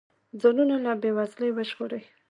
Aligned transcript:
ځانونه 0.41 0.75
له 0.85 0.91
بې 1.01 1.11
وزلۍ 1.17 1.49
وژغوري. 1.53 2.01